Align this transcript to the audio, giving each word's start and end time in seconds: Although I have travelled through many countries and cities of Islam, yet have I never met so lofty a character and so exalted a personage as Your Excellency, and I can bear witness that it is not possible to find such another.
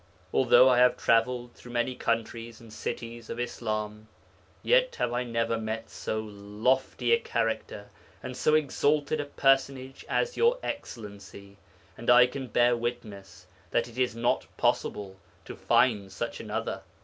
Although 0.33 0.67
I 0.67 0.79
have 0.79 0.97
travelled 0.97 1.53
through 1.53 1.73
many 1.73 1.93
countries 1.93 2.59
and 2.59 2.73
cities 2.73 3.29
of 3.29 3.39
Islam, 3.39 4.07
yet 4.63 4.95
have 4.95 5.13
I 5.13 5.23
never 5.23 5.59
met 5.59 5.91
so 5.91 6.19
lofty 6.23 7.11
a 7.13 7.19
character 7.19 7.91
and 8.23 8.35
so 8.35 8.55
exalted 8.55 9.21
a 9.21 9.25
personage 9.25 10.03
as 10.09 10.37
Your 10.37 10.57
Excellency, 10.63 11.57
and 11.95 12.09
I 12.09 12.25
can 12.25 12.47
bear 12.47 12.75
witness 12.75 13.45
that 13.69 13.87
it 13.87 13.99
is 13.99 14.15
not 14.15 14.47
possible 14.57 15.17
to 15.45 15.55
find 15.55 16.11
such 16.11 16.39
another. 16.39 16.81